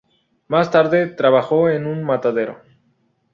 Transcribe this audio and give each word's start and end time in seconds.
Más 0.47 0.71
tarde, 0.71 1.05
trabajó 1.05 1.69
en 1.69 1.85
un 1.85 2.03
matadero. 2.03 2.59